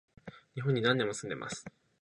[0.55, 1.63] 日本に何年も住んでます